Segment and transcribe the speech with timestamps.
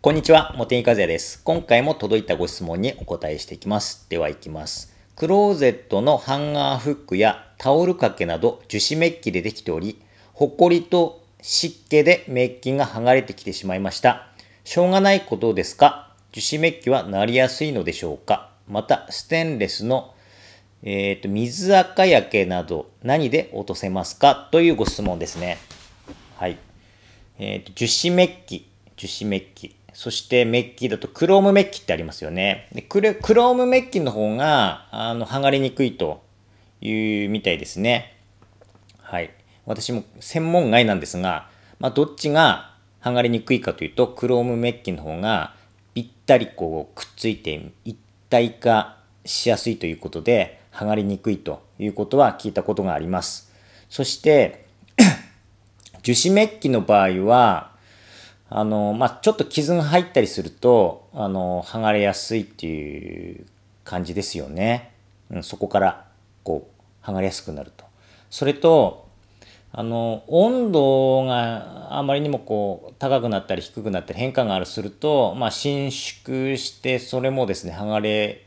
[0.00, 1.42] こんにちは、茂木和也です。
[1.42, 4.06] 今回も届いたご質問にお答えしていきます。
[4.08, 4.94] では行きます。
[5.16, 10.00] クローゼットのハンガーフックやタオル掛けなど樹脂メッキでできており、
[10.34, 14.28] ホコリと湿気でメッキが剥がれてきてしまいました。
[14.62, 16.14] しょうがないことですか？
[16.30, 18.52] 樹脂メッキはなりやすいのでしょうか？
[18.68, 20.14] また、ステンレスの
[20.84, 24.48] えっ、と、水垢焼けなど何で落とせますか？
[24.52, 25.58] というご質問ですね。
[26.36, 26.56] はい。
[27.40, 28.64] えっ、と、樹脂メッキ、
[28.96, 29.74] 樹脂メッキ。
[29.98, 32.68] そしてメッキだとクロームメッキってありますよね。
[32.72, 36.22] でクレクロームメッキの方が、あの、剥がれにくいと
[36.80, 38.16] いうみたいですね。
[39.00, 39.34] はい。
[39.66, 41.50] 私も専門外なんですが、
[41.80, 45.56] まあ、どっちが剥がれにくいかというと、クロームメッキの方が
[45.94, 47.98] ぴったりこうくっついて一
[48.30, 53.52] 体化しやすいということで、剥がれにくいということは聞いたことがあります。
[53.90, 54.68] そして、
[56.04, 57.76] 樹脂メッキの場合は、
[58.50, 63.46] あの、まあ、ちょっと傷が入ったりすると、あの、剥がれやすいっていう
[63.84, 64.92] 感じですよね。
[65.30, 66.06] うん、そこから、
[66.44, 66.68] こ
[67.02, 67.84] う、剥がれやすくなると。
[68.30, 69.06] それと、
[69.70, 78.46] あの、温度があまりにもこう、高くなったり低くなったり変化があるすると、まあ、伸縮して、それもですね、剥がれ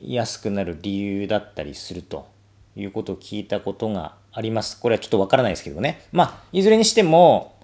[0.00, 2.26] やすくなる理由だったりすると
[2.74, 4.80] いうことを聞いたことがあります。
[4.80, 6.06] これはちょっとわからないですけどね。
[6.10, 7.59] まあ、いずれにしても、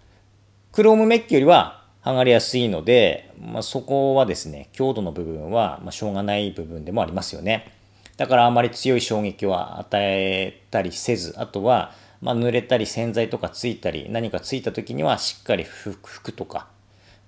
[0.77, 7.73] クロームメッキよりは剥がれやすいので、まあ、そこはですね、強度の部分は、ま、しょうがない部分でもありますよね。
[8.19, 16.67] だからあまり強い衝撃を与えたりせず、あとは、まあ、濡れたり洗剤とかついたり、何かついた時にはしっかり拭くとか、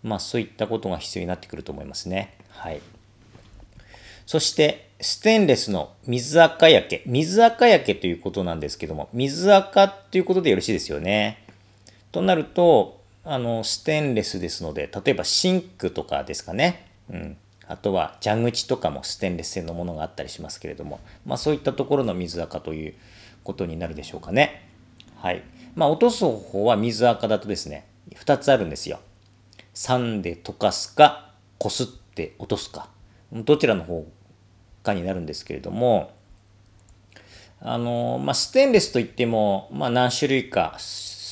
[0.03, 2.37] まあそういったことが必要になってくると思いますね。
[2.51, 2.83] はい。
[4.27, 7.03] そして、ステンレスの水垢焼け。
[7.07, 11.47] 水垢焼けということなんですけども、水垢っていうことでよろしいですよね。
[12.13, 12.98] となると、
[13.31, 16.91] あの、ステンレスですので、例えばシンクとかですかね。
[17.11, 17.37] うん。
[17.67, 22.95] あとは蛇口とかもステンレス製のものがあったりしますけれども、まあそういったところの水垢という
[23.45, 24.67] ことになるでしょうかね。
[25.17, 25.43] はい。
[25.75, 28.99] まあ落とす方法は水垢だとですね、2つあるんですよ。
[29.75, 32.89] 酸で溶かすか、こすって落とすか。
[33.31, 34.07] どちらの方
[34.83, 36.13] かになるんですけれども、
[37.61, 40.77] あの、まあ、ステンレスといっても、まあ、何種類か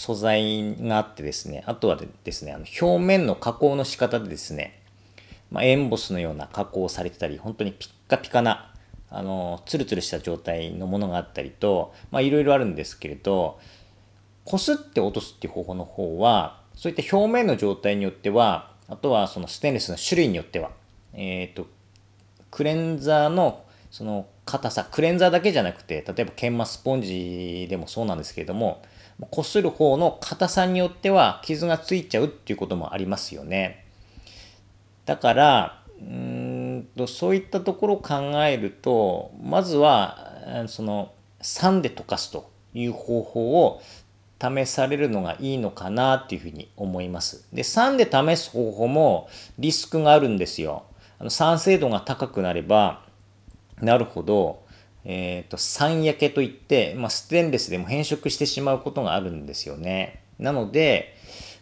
[0.06, 4.80] 素材があってですね、あとはですね、あの表面の加工の仕方でですね、
[5.50, 8.72] まあ、エンボスのような加工をされてたり、本当にピッカピカな、
[9.10, 13.58] あの、ツルツルした状態のものがあったりと、まあ、いろいろあるんですけれど、
[14.44, 20.70] こすって落とすっていう方法の方は、そういった表面の状態によっては、あとはそのステンレスの種類によっては、
[21.14, 21.66] えっ、と、
[22.52, 28.82] クレンザーのその硬さ、クレンザーだけじゃなくて、例えば研磨スポンジでもそうなんですけれども、
[29.30, 33.84] こする方の硬さによっては傷がついちゃうっていうこともありますよね。
[35.06, 43.80] だから、うんとそういったところを考えると、まずは、その酸で溶かすという方法を
[44.40, 47.46] 試されるのがいいのかなっていうふうに思います。
[47.52, 49.28] で、酸で試す方法も
[49.58, 50.84] リスクがあるんですよ。
[51.18, 53.06] あの酸性度が高くなれば
[53.80, 54.62] なるほど、
[55.08, 60.20] えっ、と、酸焼けといって、まあ、ステンレスでも変色してしまうことがあるんですよね。
[60.40, 61.14] なので、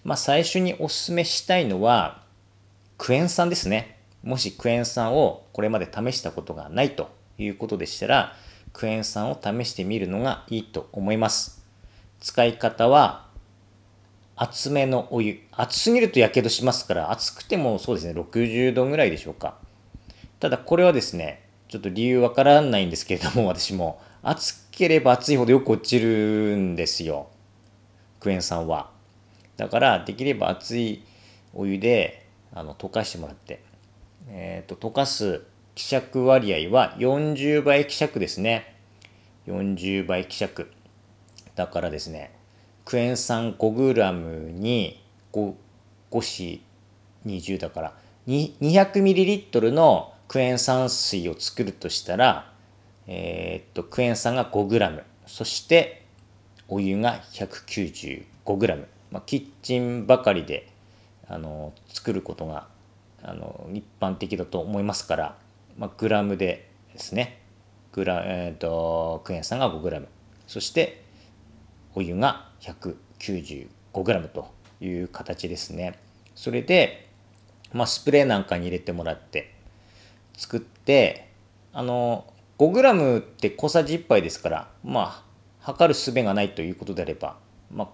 [0.03, 2.23] まあ、最初にお勧めしたいのは、
[2.97, 3.99] クエン酸ですね。
[4.23, 8.35] もしクエン酸をこれまで試したことがないということでしたら、
[8.73, 11.63] クエン酸を試してみるのがいいと思います。
[12.21, 13.29] 使い方は、
[14.37, 15.41] 熱めのお湯。
[15.53, 19.59] 熱すぎると火傷しますから、熱くてもそうですね、60度ぐらいでしょうか。
[20.41, 21.44] ただこれはですね、
[21.75, 24.01] ちょっと理由わからないんですけれども、 私も。
[24.23, 27.27] 熱ければ熱いほどよく落ちるんですよ。
[28.21, 28.93] クエン酸は。
[29.57, 31.03] だから、できれば熱い
[31.53, 33.61] お湯で、あの、溶かしてもらって。
[34.29, 35.43] えっ、と、溶かす
[35.75, 38.77] 希釈割合は40倍希釈ですね。
[39.49, 40.71] 40倍希釈。
[41.57, 42.31] だからですね、
[42.85, 45.03] クエン酸 5g に
[45.33, 45.55] 5,
[46.13, 46.63] 5子
[47.27, 47.95] 20だから
[48.29, 52.53] 200ml のクエン酸水を作るとしたら、
[53.07, 56.05] えー、っとクエン酸が 5g そして
[56.69, 60.69] お湯が 195g、まあ、キッチンばかりで
[61.29, 62.67] あの作ることが
[63.23, 65.37] あの一般的だと思いますから、
[65.79, 67.41] まあ、グラムでですね。
[67.93, 70.07] グラ、えー、っとクエン酸が 5g
[70.47, 71.05] そして
[71.95, 75.99] お湯が 195g という形ですね。
[76.35, 77.09] それで、
[77.73, 79.54] まあ、スプレーなんかに入れてもらって
[80.37, 81.29] 作って
[81.73, 82.27] あの
[82.59, 85.25] 5g って小さじ1杯ですからまあ
[85.65, 87.39] 測る術がないということであれば、
[87.73, 87.89] まあ、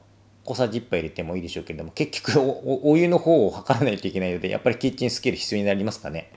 [0.44, 6.32] 小さじ1杯入れてもいいでしょうけれども、結局お湯の方を測らないといけないので、やっぱりキッチンスケール必要になりますかね。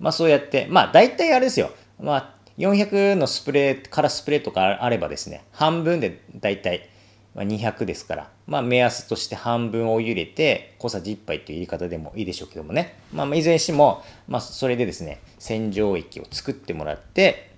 [0.00, 1.70] まあそうやって、まあ大体あれですよ。
[2.00, 6.88] まあ400のスプレー、からスプレーとかあればですね、半分で大体
[7.34, 12.98] 200ですから、まあ目安として半分お湯入れて、小さじ1杯という言い方でもいいでしょうけどもね。
[13.12, 17.50] まあいずれにしても、まあそれでですね、洗浄液を作ってもらって、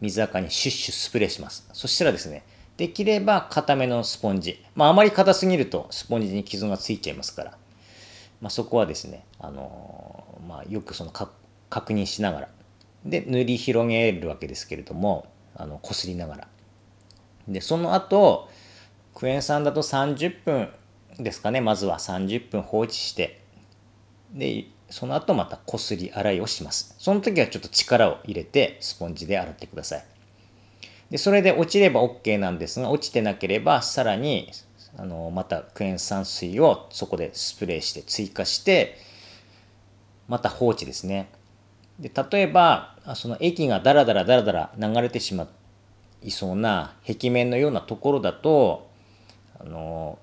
[0.00, 1.68] 水垢にシュッシュスプレーします。
[1.72, 2.42] そしたらですね、
[2.76, 4.62] できれば固めのスポンジ。
[4.74, 7.50] まああまり硬すぎるとスポンジに傷がついちゃいますから、
[8.40, 11.30] まあそこはですね、あのー、まあよくそのか
[11.70, 12.48] 確認しながら、
[13.04, 16.48] で塗り広げるわけですけれども、あの、こすりながら。
[17.48, 18.48] で、その後、
[19.14, 20.68] クエン酸だと30分
[21.18, 23.42] ですかね、まずは30分放置して、
[24.32, 26.94] で、その後またこすり洗いをします。
[26.98, 30.04] その時はちょっと力を入れてスポンジで洗ってください。
[31.10, 34.50] で、それで落ちれば OK なんですが、落ちてなければさらに
[34.96, 38.98] あのまたクエン酸水をそこでスプレーして追加して、
[40.28, 41.30] また放置ですね。
[41.98, 45.48] で例えばその液がダラダラダラダラ流れてしまっ
[46.26, 48.90] いそうな壁面のようなところだと
[49.58, 50.18] あの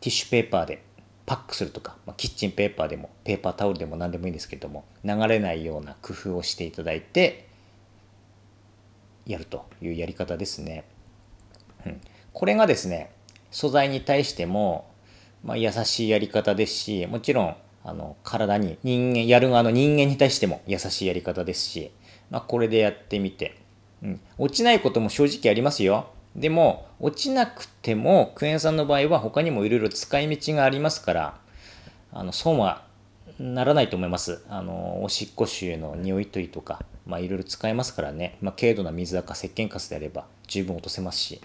[0.00, 0.82] ティッシュペーパーで
[1.26, 7.48] パックするとか、まあ、キッチンペーパーでもペーパータオルでも何でもいいんですけども流れないような工夫をしていただいて
[9.26, 10.84] やるというやり方ですね。
[11.84, 12.00] うん、
[12.32, 13.12] これがですね
[13.50, 14.88] 素材に対しても、
[15.44, 21.90] まあ、優しいやり方ですしもちろんあの体に人間やる側の人間に対しても優しいやり方ですし、
[22.30, 23.56] まあ、これでやってみて、
[24.02, 26.08] うん、落ちないことも正直ありますよ。
[26.36, 31.38] でも、落ちなくても、クエン酸の場合は他にもいろいろ使い道がありますから、
[32.12, 32.84] あの、損は
[33.38, 34.44] ならないと思います。
[34.48, 41.40] あの、おしっこ臭の匂い取りとか、まあいろいろ使えますからね、まあ軽度な水垢、石鹸カスであれば十分落とせますし、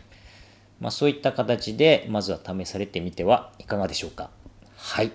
[0.79, 4.29] まあそういった形で、まずは試されてみてはいかがでしょうか。
[4.77, 5.11] はい。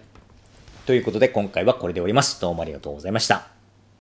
[0.86, 2.40] ということで今回はこれで終わります。
[2.40, 3.59] どうもありがとうございました。